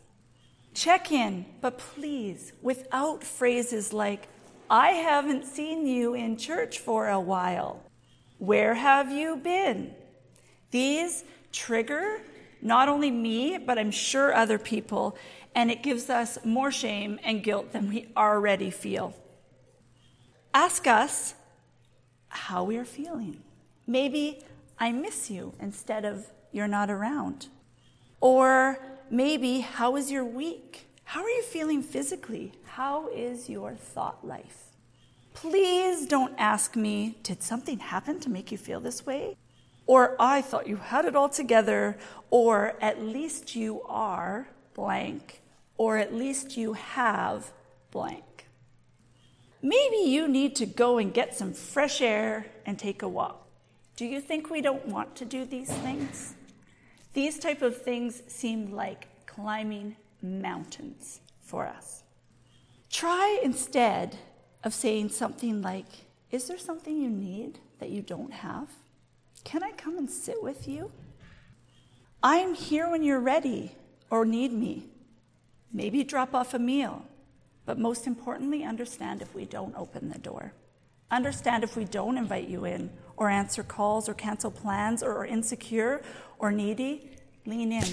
Check 0.72 1.12
in, 1.12 1.44
but 1.60 1.76
please, 1.76 2.54
without 2.62 3.22
phrases 3.22 3.92
like, 3.92 4.26
I 4.70 4.92
haven't 4.92 5.44
seen 5.44 5.86
you 5.86 6.14
in 6.14 6.38
church 6.38 6.78
for 6.78 7.10
a 7.10 7.20
while. 7.20 7.82
Where 8.38 8.72
have 8.72 9.12
you 9.12 9.36
been? 9.36 9.94
These 10.70 11.24
trigger 11.52 12.22
not 12.62 12.88
only 12.88 13.10
me, 13.10 13.58
but 13.58 13.78
I'm 13.78 13.90
sure 13.90 14.32
other 14.32 14.58
people, 14.58 15.14
and 15.54 15.70
it 15.70 15.82
gives 15.82 16.08
us 16.08 16.38
more 16.42 16.72
shame 16.72 17.20
and 17.22 17.42
guilt 17.42 17.74
than 17.74 17.90
we 17.90 18.08
already 18.16 18.70
feel. 18.70 19.14
Ask 20.54 20.86
us 20.86 21.34
how 22.28 22.62
we 22.62 22.76
are 22.76 22.84
feeling. 22.84 23.42
Maybe 23.88 24.44
I 24.78 24.92
miss 24.92 25.28
you 25.28 25.52
instead 25.60 26.04
of 26.04 26.26
you're 26.52 26.68
not 26.68 26.90
around. 26.90 27.48
Or 28.20 28.78
maybe 29.10 29.60
how 29.60 29.96
is 29.96 30.12
your 30.12 30.24
week? 30.24 30.86
How 31.02 31.24
are 31.24 31.28
you 31.28 31.42
feeling 31.42 31.82
physically? 31.82 32.52
How 32.64 33.08
is 33.08 33.48
your 33.48 33.74
thought 33.74 34.24
life? 34.24 34.66
Please 35.34 36.06
don't 36.06 36.34
ask 36.38 36.76
me, 36.76 37.18
did 37.24 37.42
something 37.42 37.80
happen 37.80 38.20
to 38.20 38.30
make 38.30 38.52
you 38.52 38.58
feel 38.58 38.78
this 38.78 39.04
way? 39.04 39.36
Or 39.86 40.14
I 40.20 40.40
thought 40.40 40.68
you 40.68 40.76
had 40.76 41.04
it 41.04 41.16
all 41.16 41.28
together, 41.28 41.98
or 42.30 42.74
at 42.80 43.02
least 43.02 43.56
you 43.56 43.82
are 43.82 44.48
blank, 44.72 45.42
or 45.76 45.98
at 45.98 46.14
least 46.14 46.56
you 46.56 46.74
have 46.74 47.50
blank. 47.90 48.24
Maybe 49.64 50.10
you 50.10 50.28
need 50.28 50.56
to 50.56 50.66
go 50.66 50.98
and 50.98 51.14
get 51.14 51.34
some 51.34 51.54
fresh 51.54 52.02
air 52.02 52.44
and 52.66 52.78
take 52.78 53.00
a 53.00 53.08
walk. 53.08 53.48
Do 53.96 54.04
you 54.04 54.20
think 54.20 54.50
we 54.50 54.60
don't 54.60 54.86
want 54.88 55.16
to 55.16 55.24
do 55.24 55.46
these 55.46 55.70
things? 55.70 56.34
These 57.14 57.38
type 57.38 57.62
of 57.62 57.80
things 57.80 58.22
seem 58.26 58.72
like 58.72 59.08
climbing 59.24 59.96
mountains 60.20 61.22
for 61.40 61.66
us. 61.66 62.02
Try 62.90 63.40
instead 63.42 64.18
of 64.64 64.74
saying 64.74 65.08
something 65.08 65.62
like, 65.62 65.86
Is 66.30 66.46
there 66.46 66.58
something 66.58 67.00
you 67.00 67.08
need 67.08 67.58
that 67.78 67.88
you 67.88 68.02
don't 68.02 68.34
have? 68.34 68.68
Can 69.44 69.62
I 69.62 69.70
come 69.70 69.96
and 69.96 70.10
sit 70.10 70.42
with 70.42 70.68
you? 70.68 70.92
I'm 72.22 72.52
here 72.52 72.90
when 72.90 73.02
you're 73.02 73.18
ready 73.18 73.76
or 74.10 74.26
need 74.26 74.52
me. 74.52 74.90
Maybe 75.72 76.04
drop 76.04 76.34
off 76.34 76.52
a 76.52 76.58
meal, 76.58 77.06
but 77.66 77.78
most 77.78 78.06
importantly, 78.06 78.64
understand 78.64 79.22
if 79.22 79.34
we 79.34 79.44
don't 79.44 79.74
open 79.76 80.10
the 80.10 80.18
door. 80.18 80.52
Understand 81.10 81.64
if 81.64 81.76
we 81.76 81.84
don't 81.84 82.18
invite 82.18 82.48
you 82.48 82.64
in 82.64 82.90
or 83.16 83.28
answer 83.28 83.62
calls 83.62 84.08
or 84.08 84.14
cancel 84.14 84.50
plans 84.50 85.02
or 85.02 85.16
are 85.16 85.26
insecure 85.26 86.02
or 86.38 86.50
needy, 86.50 87.10
lean 87.46 87.72
in. 87.72 87.84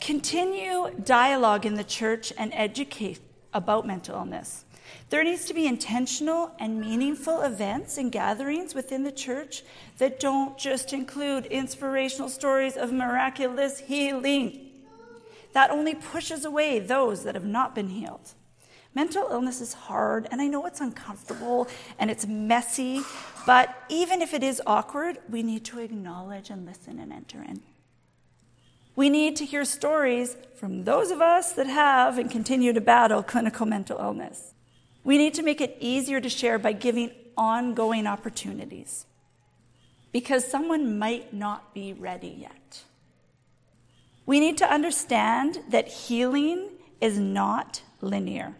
Continue 0.00 0.90
dialogue 1.04 1.66
in 1.66 1.74
the 1.74 1.84
church 1.84 2.32
and 2.38 2.52
educate 2.54 3.20
about 3.52 3.86
mental 3.86 4.16
illness. 4.16 4.64
There 5.10 5.24
needs 5.24 5.44
to 5.46 5.54
be 5.54 5.66
intentional 5.66 6.52
and 6.58 6.80
meaningful 6.80 7.42
events 7.42 7.98
and 7.98 8.12
gatherings 8.12 8.74
within 8.74 9.04
the 9.04 9.12
church 9.12 9.62
that 9.98 10.20
don't 10.20 10.56
just 10.58 10.92
include 10.92 11.46
inspirational 11.46 12.28
stories 12.28 12.76
of 12.76 12.92
miraculous 12.92 13.80
healing. 13.80 14.65
That 15.52 15.70
only 15.70 15.94
pushes 15.94 16.44
away 16.44 16.78
those 16.78 17.24
that 17.24 17.34
have 17.34 17.44
not 17.44 17.74
been 17.74 17.88
healed. 17.88 18.34
Mental 18.94 19.28
illness 19.30 19.60
is 19.60 19.74
hard, 19.74 20.26
and 20.30 20.40
I 20.40 20.46
know 20.46 20.64
it's 20.64 20.80
uncomfortable 20.80 21.68
and 21.98 22.10
it's 22.10 22.26
messy, 22.26 23.02
but 23.44 23.74
even 23.90 24.22
if 24.22 24.32
it 24.32 24.42
is 24.42 24.62
awkward, 24.66 25.18
we 25.28 25.42
need 25.42 25.66
to 25.66 25.80
acknowledge 25.80 26.48
and 26.48 26.64
listen 26.64 26.98
and 26.98 27.12
enter 27.12 27.42
in. 27.42 27.60
We 28.96 29.10
need 29.10 29.36
to 29.36 29.44
hear 29.44 29.66
stories 29.66 30.38
from 30.54 30.84
those 30.84 31.10
of 31.10 31.20
us 31.20 31.52
that 31.52 31.66
have 31.66 32.16
and 32.16 32.30
continue 32.30 32.72
to 32.72 32.80
battle 32.80 33.22
clinical 33.22 33.66
mental 33.66 33.98
illness. 33.98 34.54
We 35.04 35.18
need 35.18 35.34
to 35.34 35.42
make 35.42 35.60
it 35.60 35.76
easier 35.78 36.18
to 36.18 36.30
share 36.30 36.58
by 36.58 36.72
giving 36.72 37.10
ongoing 37.36 38.06
opportunities 38.06 39.04
because 40.10 40.50
someone 40.50 40.98
might 40.98 41.34
not 41.34 41.74
be 41.74 41.92
ready 41.92 42.34
yet. 42.40 42.84
We 44.26 44.40
need 44.40 44.58
to 44.58 44.70
understand 44.70 45.60
that 45.70 45.88
healing 45.88 46.70
is 47.00 47.18
not 47.18 47.82
linear 48.00 48.54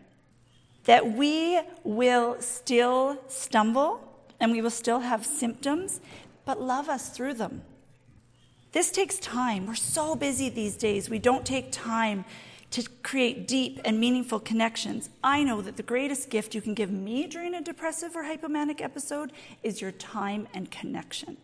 that 0.87 1.13
we 1.13 1.61
will 1.85 2.41
still 2.41 3.19
stumble 3.29 4.01
and 4.41 4.53
we 4.53 4.63
will 4.63 4.71
still 4.71 5.01
have 5.01 5.27
symptoms, 5.27 6.01
but 6.45 6.61
love 6.61 6.89
us 6.89 7.11
through 7.11 7.35
them. 7.35 7.63
This 8.73 8.91
takes 8.91 9.19
time. 9.19 9.67
We're 9.67 9.75
so 9.75 10.15
busy 10.15 10.49
these 10.49 10.77
days, 10.77 11.11
we 11.11 11.19
don't 11.19 11.45
take 11.45 11.73
time 11.73 12.25
to 12.71 12.83
create 13.03 13.47
deep 13.47 13.81
and 13.85 13.99
meaningful 13.99 14.41
connections. 14.41 15.09
I 15.23 15.45
know 15.45 15.63
that 15.63 15.77
the 15.77 15.83
greatest 15.83 16.31
gift 16.31 16.55
you 16.55 16.61
can 16.61 16.75
give 16.75 16.91
me 16.91 17.27
during 17.27 17.55
a 17.55 17.61
depressive 17.61 18.17
or 18.17 18.25
hypomanic 18.25 18.81
episode 18.81 19.33
is 19.63 19.81
your 19.81 19.93
time 19.93 20.49
and 20.53 20.71
connection. 20.71 21.37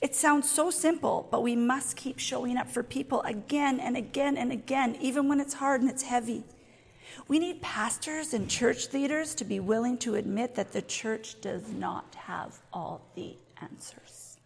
It 0.00 0.14
sounds 0.14 0.50
so 0.50 0.70
simple, 0.70 1.26
but 1.30 1.42
we 1.42 1.56
must 1.56 1.96
keep 1.96 2.18
showing 2.18 2.56
up 2.56 2.68
for 2.68 2.82
people 2.82 3.22
again 3.22 3.80
and 3.80 3.96
again 3.96 4.36
and 4.36 4.52
again, 4.52 4.96
even 5.00 5.28
when 5.28 5.40
it's 5.40 5.54
hard 5.54 5.80
and 5.80 5.90
it's 5.90 6.02
heavy. 6.02 6.44
We 7.28 7.38
need 7.38 7.62
pastors 7.62 8.34
and 8.34 8.48
church 8.48 8.92
leaders 8.92 9.34
to 9.36 9.44
be 9.44 9.58
willing 9.58 9.96
to 9.98 10.16
admit 10.16 10.54
that 10.56 10.72
the 10.72 10.82
church 10.82 11.40
does 11.40 11.68
not 11.72 12.14
have 12.14 12.58
all 12.72 13.06
the 13.14 13.36
answers. 13.60 14.36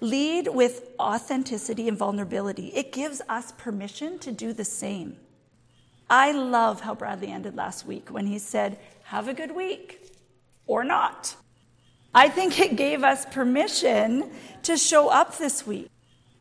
Lead 0.00 0.48
with 0.48 0.90
authenticity 1.00 1.88
and 1.88 1.96
vulnerability. 1.96 2.68
It 2.68 2.92
gives 2.92 3.20
us 3.28 3.52
permission 3.52 4.18
to 4.20 4.32
do 4.32 4.52
the 4.52 4.64
same. 4.64 5.16
I 6.10 6.32
love 6.32 6.80
how 6.80 6.94
Bradley 6.94 7.28
ended 7.28 7.56
last 7.56 7.86
week 7.86 8.08
when 8.08 8.26
he 8.26 8.38
said, 8.38 8.78
Have 9.04 9.28
a 9.28 9.34
good 9.34 9.54
week 9.54 10.12
or 10.66 10.84
not. 10.84 11.36
I 12.14 12.28
think 12.28 12.58
it 12.58 12.76
gave 12.76 13.04
us 13.04 13.26
permission 13.26 14.30
to 14.62 14.76
show 14.76 15.08
up 15.08 15.38
this 15.38 15.66
week 15.66 15.90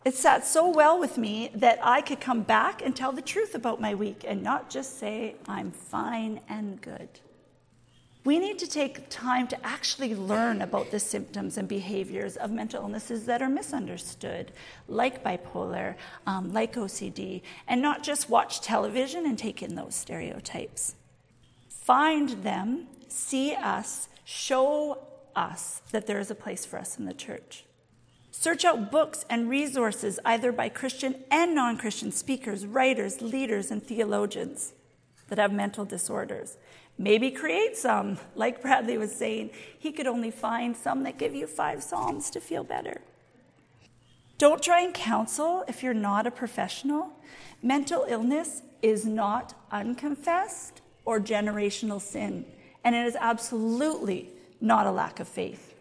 It 0.05 0.15
sat 0.15 0.45
so 0.47 0.69
well 0.69 0.97
with 0.97 1.17
me 1.17 1.51
that 1.55 1.79
I 1.83 1.99
could 1.99 2.21
come 2.21 2.43
back 2.43 2.81
and 2.81 2.95
tell 2.95 3.11
the 3.11 3.21
truth 3.21 3.53
about 3.55 3.81
my 3.81 3.93
week 3.93 4.23
and 4.25 4.41
not 4.41 4.69
just 4.69 4.99
say, 4.99 5.35
I'm 5.49 5.71
fine 5.71 6.39
and 6.47 6.79
good. 6.81 7.09
We 8.23 8.39
need 8.39 8.59
to 8.59 8.67
take 8.67 9.09
time 9.09 9.47
to 9.49 9.65
actually 9.65 10.15
learn 10.15 10.61
about 10.61 10.91
the 10.91 10.99
symptoms 10.99 11.57
and 11.57 11.67
behaviors 11.67 12.37
of 12.37 12.51
mental 12.51 12.83
illnesses 12.83 13.25
that 13.25 13.41
are 13.41 13.49
misunderstood, 13.49 14.53
like 14.87 15.25
bipolar, 15.25 15.95
um, 16.25 16.53
like 16.53 16.75
OCD, 16.75 17.41
and 17.67 17.81
not 17.81 18.03
just 18.03 18.29
watch 18.29 18.61
television 18.61 19.25
and 19.25 19.37
take 19.37 19.61
in 19.61 19.75
those 19.75 19.95
stereotypes. 19.95 20.95
Find 21.69 22.29
them, 22.43 22.87
see 23.09 23.55
us, 23.55 24.07
show 24.23 25.06
us 25.37 25.81
that 25.91 26.07
there 26.07 26.19
is 26.19 26.31
a 26.31 26.35
place 26.35 26.65
for 26.65 26.77
us 26.77 26.97
in 26.97 27.05
the 27.05 27.13
church. 27.13 27.63
Search 28.31 28.65
out 28.65 28.91
books 28.91 29.25
and 29.29 29.49
resources, 29.49 30.19
either 30.25 30.51
by 30.51 30.69
Christian 30.69 31.23
and 31.31 31.55
non 31.55 31.77
Christian 31.77 32.11
speakers, 32.11 32.65
writers, 32.65 33.21
leaders, 33.21 33.71
and 33.71 33.81
theologians 33.81 34.73
that 35.29 35.39
have 35.39 35.51
mental 35.51 35.85
disorders. 35.85 36.57
Maybe 36.97 37.31
create 37.31 37.77
some. 37.77 38.17
Like 38.35 38.61
Bradley 38.61 38.97
was 38.97 39.15
saying, 39.15 39.49
he 39.77 39.91
could 39.91 40.07
only 40.07 40.31
find 40.31 40.75
some 40.75 41.03
that 41.03 41.17
give 41.17 41.33
you 41.33 41.47
five 41.47 41.81
Psalms 41.81 42.29
to 42.31 42.39
feel 42.39 42.63
better. 42.63 43.01
Don't 44.37 44.61
try 44.61 44.81
and 44.81 44.93
counsel 44.93 45.63
if 45.67 45.81
you're 45.81 45.95
not 45.95 46.27
a 46.27 46.31
professional. 46.31 47.09
Mental 47.63 48.05
illness 48.07 48.61
is 48.83 49.05
not 49.05 49.55
unconfessed 49.71 50.81
or 51.05 51.19
generational 51.19 51.99
sin, 51.99 52.45
and 52.83 52.93
it 52.93 53.07
is 53.07 53.17
absolutely 53.19 54.29
not 54.59 54.87
a 54.87 54.91
lack 54.91 55.19
of 55.19 55.27
faith. 55.27 55.75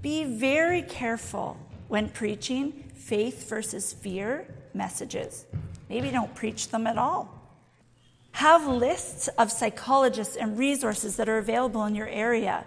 Be 0.00 0.24
very 0.24 0.82
careful 0.82 1.56
when 1.88 2.08
preaching 2.08 2.72
faith 2.94 3.48
versus 3.48 3.92
fear 3.92 4.46
messages. 4.74 5.46
Maybe 5.88 6.10
don't 6.10 6.34
preach 6.34 6.68
them 6.68 6.86
at 6.86 6.98
all. 6.98 7.38
Have 8.32 8.66
lists 8.66 9.28
of 9.38 9.52
psychologists 9.52 10.36
and 10.36 10.58
resources 10.58 11.16
that 11.16 11.28
are 11.28 11.38
available 11.38 11.84
in 11.84 11.94
your 11.94 12.08
area, 12.08 12.64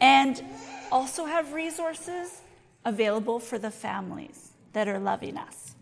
and 0.00 0.42
also 0.90 1.24
have 1.26 1.52
resources 1.52 2.42
available 2.84 3.38
for 3.38 3.58
the 3.58 3.70
families 3.70 4.50
that 4.72 4.88
are 4.88 4.98
loving 4.98 5.36
us. 5.36 5.74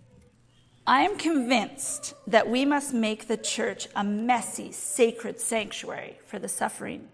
I 0.86 1.02
am 1.02 1.16
convinced 1.16 2.12
that 2.26 2.50
we 2.50 2.66
must 2.66 2.92
make 2.92 3.26
the 3.26 3.38
church 3.38 3.88
a 3.96 4.04
messy, 4.04 4.70
sacred 4.70 5.40
sanctuary 5.40 6.18
for 6.26 6.38
the 6.38 6.48
suffering. 6.48 7.08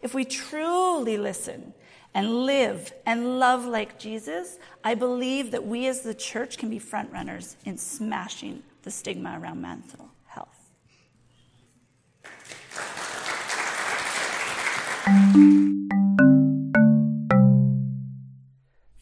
If 0.00 0.14
we 0.14 0.24
truly 0.24 1.18
listen 1.18 1.74
and 2.14 2.46
live 2.46 2.92
and 3.04 3.38
love 3.38 3.64
like 3.64 3.98
Jesus, 3.98 4.58
I 4.84 4.94
believe 4.94 5.50
that 5.50 5.66
we 5.66 5.86
as 5.88 6.00
the 6.00 6.14
church 6.14 6.56
can 6.56 6.70
be 6.70 6.78
frontrunners 6.78 7.56
in 7.64 7.76
smashing 7.76 8.62
the 8.82 8.90
stigma 8.90 9.38
around 9.40 9.60
mental 9.60 10.10
health. 10.26 10.70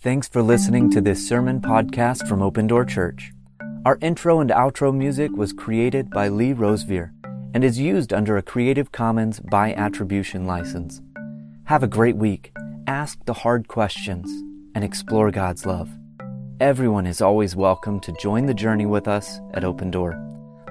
Thanks 0.01 0.29
for 0.29 0.41
listening 0.43 0.91
to 0.93 1.01
this 1.01 1.29
sermon 1.29 1.61
podcast 1.61 2.27
from 2.27 2.41
Open 2.41 2.67
Door 2.67 2.87
Church. 2.87 3.33
Our 3.85 3.99
intro 4.01 4.41
and 4.41 4.51
outro 4.51 4.97
music 4.97 5.31
was 5.37 5.53
created 5.53 6.11
by 6.11 6.29
Lee 6.29 6.53
Rosevere 6.53 7.13
and 7.57 7.65
is 7.65 7.79
used 7.79 8.13
under 8.13 8.37
a 8.37 8.43
Creative 8.43 8.93
Commons 8.93 9.41
by 9.41 9.73
attribution 9.73 10.47
license. 10.47 11.01
Have 11.65 11.83
a 11.83 11.89
great 11.89 12.17
week 12.17 12.53
ask 12.87 13.25
the 13.25 13.33
hard 13.33 13.67
questions, 13.69 14.31
and 14.75 14.85
explore 14.85 15.31
God's 15.31 15.65
love. 15.65 15.89
Everyone 16.61 17.07
is 17.07 17.23
always 17.23 17.57
welcome 17.57 17.99
to 18.01 18.13
join 18.13 18.45
the 18.45 18.53
journey 18.53 18.85
with 18.85 19.09
us 19.09 19.41
at 19.55 19.65
Open 19.65 19.91
Door. 19.91 20.23